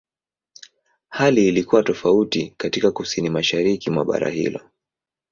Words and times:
Hali 1.09 1.47
ilikuwa 1.47 1.83
tofauti 1.83 2.53
katika 2.57 2.91
Kusini-Mashariki 2.91 3.89
mwa 3.89 4.05
bara 4.05 4.29
hilo. 4.29 4.61